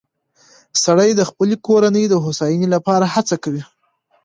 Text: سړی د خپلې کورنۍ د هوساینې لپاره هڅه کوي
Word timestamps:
سړی 0.83 1.09
د 1.15 1.21
خپلې 1.29 1.55
کورنۍ 1.67 2.05
د 2.09 2.15
هوساینې 2.23 2.67
لپاره 2.75 3.05
هڅه 3.13 3.35
کوي 3.43 3.63